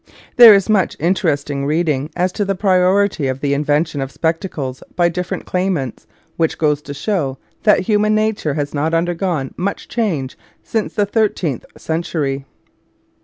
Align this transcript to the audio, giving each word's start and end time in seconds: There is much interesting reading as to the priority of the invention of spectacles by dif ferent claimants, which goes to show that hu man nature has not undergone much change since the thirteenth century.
There 0.35 0.55
is 0.55 0.67
much 0.67 0.97
interesting 0.99 1.63
reading 1.67 2.09
as 2.15 2.31
to 2.31 2.43
the 2.43 2.55
priority 2.55 3.27
of 3.27 3.39
the 3.39 3.53
invention 3.53 4.01
of 4.01 4.11
spectacles 4.11 4.81
by 4.95 5.09
dif 5.09 5.29
ferent 5.29 5.45
claimants, 5.45 6.07
which 6.37 6.57
goes 6.57 6.81
to 6.81 6.93
show 6.95 7.37
that 7.61 7.85
hu 7.85 7.99
man 7.99 8.15
nature 8.15 8.55
has 8.55 8.73
not 8.73 8.95
undergone 8.95 9.53
much 9.57 9.87
change 9.87 10.39
since 10.63 10.95
the 10.95 11.05
thirteenth 11.05 11.67
century. 11.77 12.47